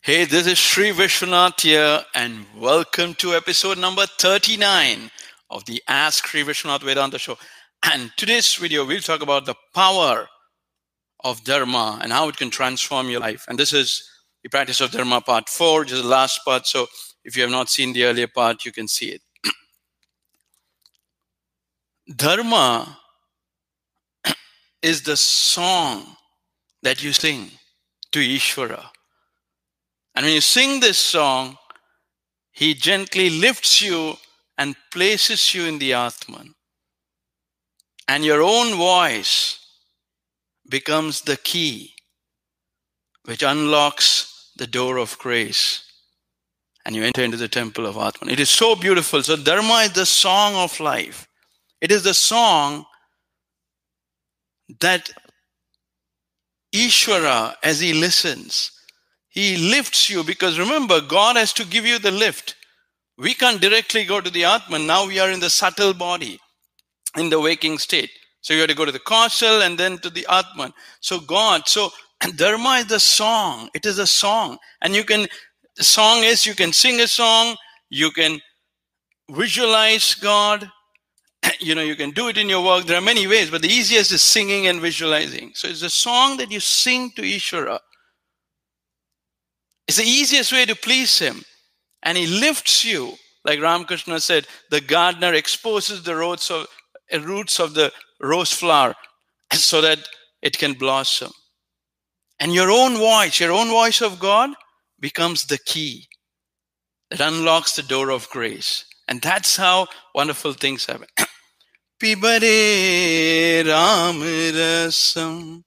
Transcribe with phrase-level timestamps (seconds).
[0.00, 5.10] Hey, this is Sri Vishwanath here, and welcome to episode number 39
[5.50, 7.36] of the Ask Sri Vishwanath Vedanta Show.
[7.84, 10.28] And today's video, we'll talk about the power
[11.24, 13.44] of Dharma and how it can transform your life.
[13.48, 14.08] And this is
[14.44, 16.66] the practice of Dharma part four, which is the last part.
[16.66, 16.86] So
[17.24, 19.22] if you have not seen the earlier part, you can see it.
[22.16, 22.98] Dharma
[24.80, 26.16] is the song
[26.82, 27.50] that you sing
[28.12, 28.90] to Ishvara.
[30.18, 31.58] And when you sing this song,
[32.50, 34.16] he gently lifts you
[34.58, 36.56] and places you in the Atman.
[38.08, 39.64] And your own voice
[40.68, 41.94] becomes the key
[43.26, 45.84] which unlocks the door of grace.
[46.84, 48.28] And you enter into the temple of Atman.
[48.28, 49.22] It is so beautiful.
[49.22, 51.28] So, Dharma is the song of life.
[51.80, 52.86] It is the song
[54.80, 55.10] that
[56.74, 58.72] Ishvara, as he listens,
[59.28, 62.56] he lifts you because remember, God has to give you the lift.
[63.16, 64.86] We can't directly go to the Atman.
[64.86, 66.38] Now we are in the subtle body,
[67.16, 68.10] in the waking state.
[68.40, 70.72] So you have to go to the causal and then to the Atman.
[71.00, 71.90] So God, so
[72.36, 73.68] Dharma is the song.
[73.74, 74.58] It is a song.
[74.80, 75.26] And you can,
[75.76, 77.56] the song is you can sing a song,
[77.90, 78.40] you can
[79.30, 80.70] visualize God,
[81.60, 82.86] you know, you can do it in your work.
[82.86, 85.52] There are many ways, but the easiest is singing and visualizing.
[85.54, 87.78] So it's a song that you sing to Ishvara.
[89.88, 91.42] It's the easiest way to please him.
[92.02, 96.66] And he lifts you, like Ramakrishna said, the gardener exposes the roots of,
[97.12, 98.94] uh, roots of the rose flower
[99.52, 99.98] so that
[100.42, 101.32] it can blossom.
[102.38, 104.50] And your own voice, your own voice of God,
[105.00, 106.06] becomes the key
[107.10, 108.84] that unlocks the door of grace.
[109.08, 111.08] And that's how wonderful things happen.
[112.00, 115.62] Pibare Ram Rasam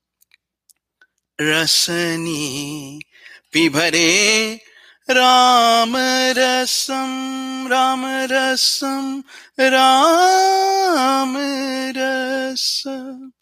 [1.40, 3.02] Rasani
[3.53, 4.61] पिभरे
[5.11, 5.97] Ram
[6.39, 9.23] rasam Ram rasam
[9.61, 11.37] Ram
[11.97, 13.33] rasam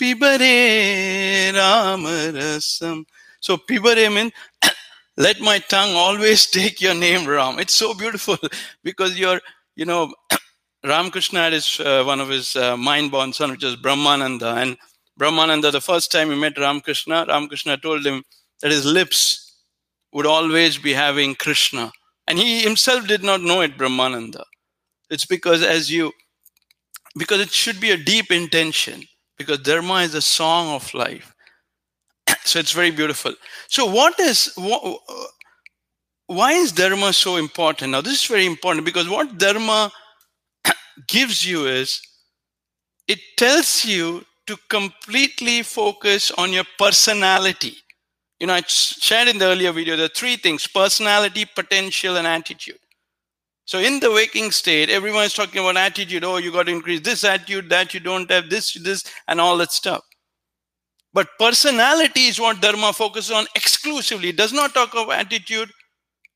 [0.00, 3.04] pibare ram rasam
[3.40, 4.32] so pibare means
[5.16, 8.36] let my tongue always take your name ram it's so beautiful
[8.82, 9.40] because you're
[9.76, 10.12] you know
[10.84, 14.76] ramakrishna had his uh, one of his uh, mind born son which is brahmananda and
[15.18, 18.22] brahmananda the first time he met ramakrishna ramakrishna told him
[18.60, 19.47] that his lips
[20.11, 21.91] would always be having Krishna.
[22.27, 24.43] And he himself did not know it, Brahmananda.
[25.09, 26.11] It's because as you,
[27.17, 29.03] because it should be a deep intention,
[29.37, 31.33] because Dharma is a song of life.
[32.43, 33.33] so it's very beautiful.
[33.67, 34.99] So what is, what,
[36.27, 37.91] why is Dharma so important?
[37.91, 39.91] Now this is very important because what Dharma
[41.07, 42.01] gives you is,
[43.07, 47.77] it tells you to completely focus on your personality
[48.39, 52.79] you know, I shared in the earlier video, the three things personality, potential, and attitude.
[53.65, 56.23] So in the waking state, everyone is talking about attitude.
[56.23, 59.57] Oh, you got to increase this attitude, that you don't have this, this, and all
[59.57, 60.01] that stuff.
[61.13, 64.29] But personality is what Dharma focuses on exclusively.
[64.29, 65.69] It does not talk of attitude.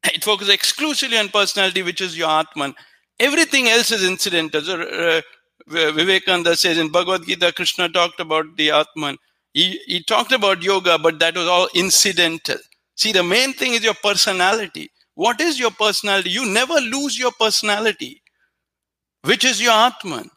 [0.04, 2.76] It focuses exclusively on personality, which is your Atman.
[3.20, 4.62] Everything else is incidental.
[4.62, 5.22] So, uh,
[5.68, 9.18] Vivekananda says in Bhagavad Gita, Krishna talked about the Atman.
[9.54, 12.58] He, he talked about yoga, but that was all incidental.
[12.96, 14.92] See, the main thing is your personality.
[15.16, 16.32] What is your personality?
[16.32, 18.22] You never lose your personality,
[19.24, 20.30] which is your Atman.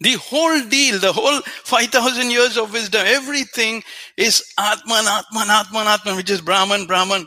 [0.00, 3.82] The whole deal, the whole 5,000 years of wisdom, everything
[4.16, 7.26] is Atman, Atman, Atman, Atman, which is Brahman, Brahman.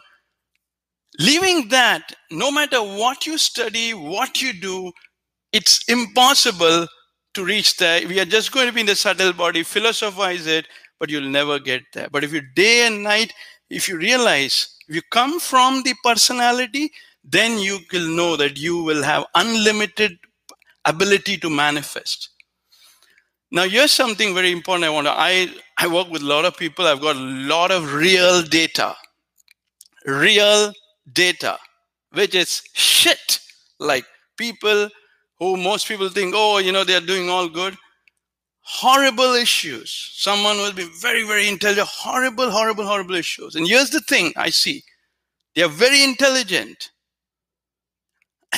[1.19, 4.91] Leaving that, no matter what you study, what you do,
[5.53, 6.87] it's impossible
[7.37, 8.05] to reach there.
[8.07, 10.67] We are just going to be in the subtle body, philosophize it,
[10.99, 12.09] but you'll never get there.
[12.11, 13.33] But if you day and night,
[13.69, 16.91] if you realize, if you come from the personality,
[17.23, 20.17] then you will know that you will have unlimited
[20.85, 22.29] ability to manifest.
[23.51, 25.11] Now, here's something very important I want to.
[25.11, 26.85] I, I work with a lot of people.
[26.85, 28.95] I've got a lot of real data.
[30.05, 30.73] Real
[31.13, 31.57] data,
[32.11, 33.39] which is shit.
[33.79, 34.05] Like
[34.37, 34.89] people
[35.39, 37.77] who most people think, oh, you know, they're doing all good.
[38.61, 40.11] Horrible issues.
[40.15, 41.87] Someone will be very, very intelligent.
[41.87, 43.55] Horrible, horrible, horrible issues.
[43.55, 44.83] And here's the thing I see
[45.55, 46.91] they are very intelligent.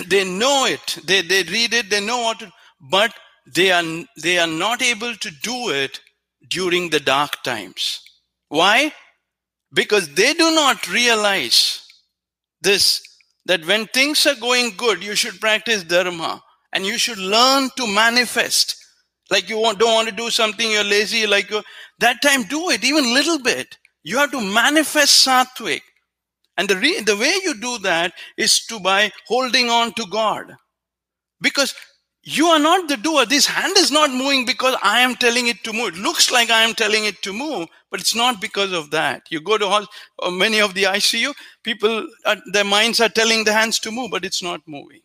[0.08, 1.00] They know it.
[1.06, 1.90] They, they read it.
[1.90, 3.14] They know what to, but
[3.54, 3.84] they are,
[4.22, 6.00] they are not able to do it
[6.48, 8.02] during the dark times.
[8.48, 8.94] Why?
[9.74, 11.86] Because they do not realize
[12.62, 13.02] this
[13.46, 16.44] that when things are going good, you should practice dharma
[16.74, 18.76] and you should learn to manifest.
[19.30, 21.62] Like you don't want to do something, you're lazy, like you
[22.00, 23.78] that time do it, even little bit.
[24.04, 25.82] You have to manifest sattvic.
[26.58, 30.56] And the, re- the way you do that is to by holding on to God.
[31.42, 31.74] Because
[32.24, 33.26] you are not the doer.
[33.26, 35.96] This hand is not moving because I am telling it to move.
[35.96, 39.24] It looks like I am telling it to move, but it's not because of that.
[39.30, 41.34] You go to uh, many of the ICU,
[41.64, 45.02] people, uh, their minds are telling the hands to move, but it's not moving.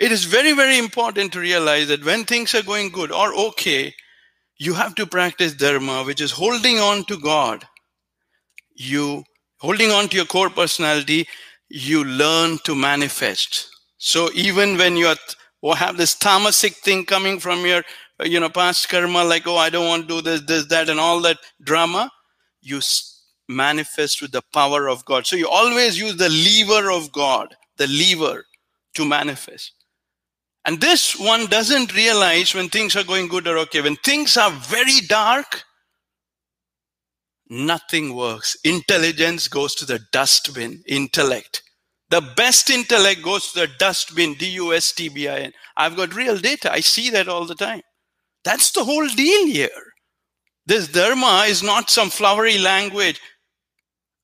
[0.00, 3.94] It is very, very important to realize that when things are going good or okay,
[4.56, 7.66] you have to practice dharma, which is holding on to God.
[8.74, 9.24] You
[9.58, 11.28] holding on to your core personality,
[11.68, 13.68] you learn to manifest.
[13.98, 17.82] So even when you are, have this tamasic thing coming from your,
[18.18, 20.88] uh, you know, past karma, like, oh, I don't want to do this, this, that,
[20.88, 22.10] and all that drama,
[22.62, 22.80] you
[23.50, 25.26] manifest with the power of God.
[25.26, 28.46] So you always use the lever of God, the lever
[28.94, 29.72] to manifest.
[30.64, 33.80] And this one doesn't realize when things are going good or okay.
[33.80, 35.64] When things are very dark,
[37.48, 38.56] nothing works.
[38.64, 41.62] Intelligence goes to the dustbin, intellect.
[42.10, 45.52] The best intellect goes to the dustbin, D U S T B I N.
[45.76, 46.70] I've got real data.
[46.70, 47.82] I see that all the time.
[48.44, 49.68] That's the whole deal here.
[50.66, 53.20] This dharma is not some flowery language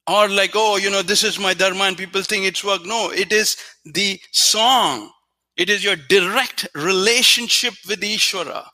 [0.07, 2.85] or like, oh, you know, this is my dharma and people think it's work.
[2.85, 5.11] No, it is the song.
[5.57, 8.67] It is your direct relationship with Ishvara.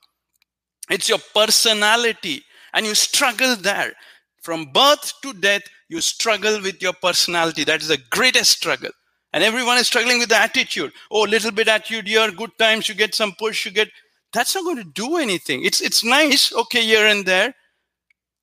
[0.91, 2.43] It's your personality.
[2.75, 3.93] And you struggle there.
[4.41, 7.65] From birth to death, you struggle with your personality.
[7.65, 8.91] That is the greatest struggle.
[9.33, 10.93] And everyone is struggling with the attitude.
[11.11, 13.89] Oh, little bit attitude here, good times, you get some push, you get.
[14.33, 15.65] That's not going to do anything.
[15.65, 17.55] It's it's nice, okay, here and there,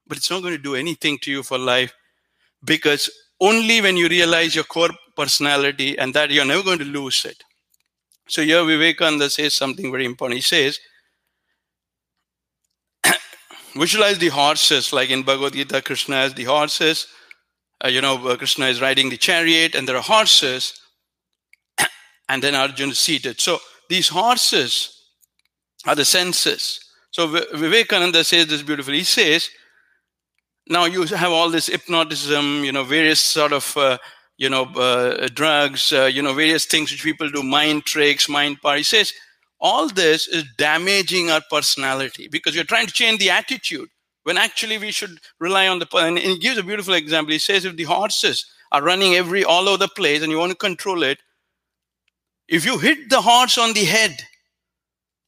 [0.07, 1.93] but it's not going to do anything to you for life
[2.63, 3.09] because
[3.41, 7.43] only when you realize your core personality and that you're never going to lose it.
[8.29, 10.37] So here Vivekananda says something very important.
[10.37, 10.79] He says,
[13.75, 17.07] visualize the horses, like in Bhagavad Gita, Krishna has the horses
[17.83, 20.79] uh, you know, uh, Krishna is riding the chariot and there are horses,
[22.29, 23.39] and then Arjuna is seated.
[23.39, 23.59] So
[23.89, 25.05] these horses
[25.85, 26.79] are the senses.
[27.11, 28.99] So Vivekananda says this beautifully.
[28.99, 29.49] He says,
[30.67, 33.97] now you have all this hypnotism, you know, various sort of, uh,
[34.39, 38.57] you know, uh, drugs, uh, you know, various things which people do, mind tricks, mind.
[38.63, 39.11] He says,
[39.59, 43.89] all this is damaging our personality because you're trying to change the attitude
[44.23, 47.33] when actually we should rely on the and he gives a beautiful example.
[47.33, 50.53] He says if the horses are running every all over the place and you want
[50.53, 51.19] to control it
[52.47, 54.15] if you hit the horse on the head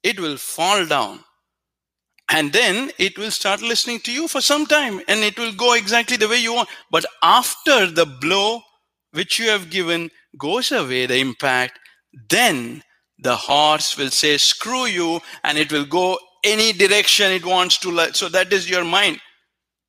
[0.03, 1.19] it will fall down.
[2.29, 5.73] And then it will start listening to you for some time and it will go
[5.73, 6.69] exactly the way you want.
[6.89, 8.61] But after the blow
[9.11, 11.79] which you have given goes away the impact
[12.29, 12.81] then
[13.19, 18.13] the horse will say screw you and it will go any direction it wants to.
[18.13, 19.19] So that is your mind.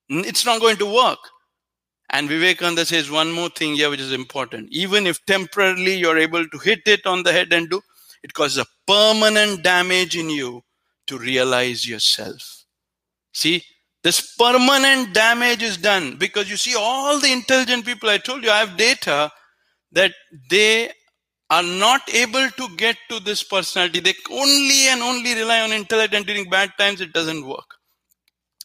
[0.09, 1.19] It's not going to work.
[2.11, 4.69] And Vivekananda says one more thing here, which is important.
[4.71, 7.81] Even if temporarily you're able to hit it on the head and do,
[8.23, 10.63] it causes a permanent damage in you
[11.07, 12.67] to realize yourself.
[13.33, 13.65] See,
[14.03, 18.51] this permanent damage is done because you see, all the intelligent people, I told you,
[18.51, 19.31] I have data
[19.93, 20.13] that
[20.51, 20.91] they
[21.51, 24.01] are not able to get to this personality.
[24.01, 27.77] They only and only rely on intellect, and during bad times, it doesn't work.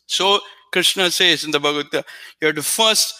[0.08, 0.40] So,
[0.72, 2.06] Krishna says in the Bhagavad Gita,
[2.42, 3.14] you have to first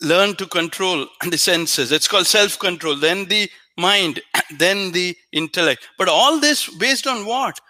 [0.00, 1.92] learn to control the senses.
[1.92, 4.20] It's called self control, then the mind,
[4.58, 5.88] then the intellect.
[5.98, 7.60] But all this based on what?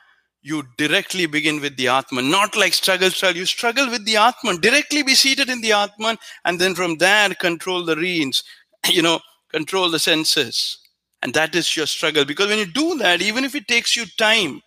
[0.47, 3.39] You directly begin with the Atman, not like struggle, struggle.
[3.39, 7.31] You struggle with the Atman, directly be seated in the Atman, and then from there
[7.31, 8.45] control the reins,
[8.91, 9.21] you know,
[9.51, 10.79] control the senses.
[11.23, 12.27] And that is your struggle.
[12.27, 14.61] Because when you do that, even if it takes you time,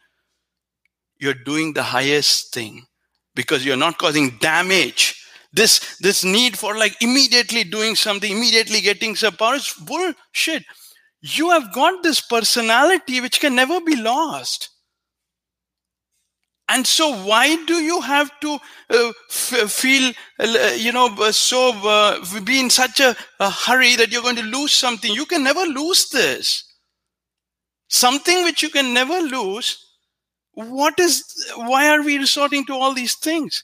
[1.19, 2.87] you're doing the highest thing
[3.35, 5.23] because you're not causing damage.
[5.53, 10.63] This, this need for like immediately doing something, immediately getting some power is bullshit.
[11.21, 14.69] You have got this personality which can never be lost.
[16.69, 18.59] And so, why do you have to
[18.89, 23.95] uh, f- feel, uh, you know, uh, so uh, be in such a, a hurry
[23.95, 25.13] that you're going to lose something?
[25.13, 26.65] You can never lose this.
[27.87, 29.81] Something which you can never lose.
[30.53, 31.23] What is?
[31.55, 33.63] Why are we resorting to all these things?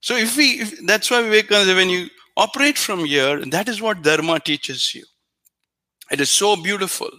[0.00, 4.02] So, if we, if, that's why Vivekananda, when you operate from here, that is what
[4.02, 5.04] Dharma teaches you.
[6.10, 7.10] It is so beautiful.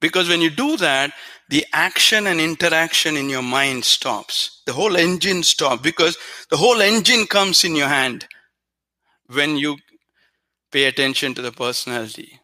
[0.00, 1.12] Because when you do that,
[1.48, 4.62] the action and interaction in your mind stops.
[4.66, 6.16] The whole engine stops because
[6.50, 8.26] the whole engine comes in your hand
[9.26, 9.76] when you
[10.70, 12.40] pay attention to the personality.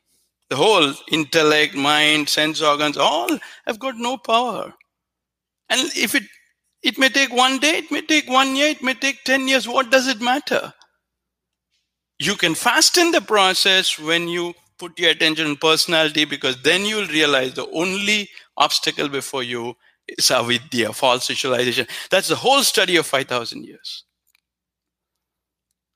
[0.51, 4.75] The whole intellect, mind, sense organs, all have got no power.
[5.69, 6.25] And if it
[6.83, 9.67] it may take one day, it may take one year, it may take 10 years,
[9.67, 10.75] what does it matter?
[12.19, 17.07] you can fasten the process when you put your attention on personality because then you'll
[17.07, 19.77] realize the only obstacle before you
[20.09, 21.87] is avidya, false visualization.
[22.11, 24.05] That's the whole study of 5,000 years.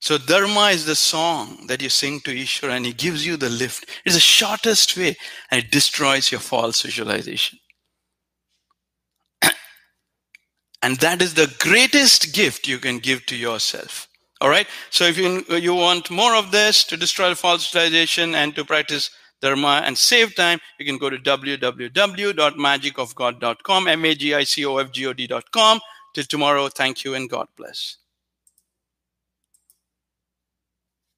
[0.00, 3.50] So dharma is the song that you sing to Ishvara and he gives you the
[3.50, 3.88] lift.
[4.04, 5.16] It's the shortest way
[5.50, 7.58] and it destroys your false visualization.
[10.82, 14.07] and that is the greatest gift you can give to yourself.
[14.40, 14.68] All right.
[14.90, 19.10] So if you, you want more of this to destroy false visualization and to practice
[19.40, 25.80] dharma and save time, you can go to www.magicofgod.com, M-A-G-I-C-O-F-G-O-D.com.
[26.14, 27.98] Till tomorrow, thank you and God bless.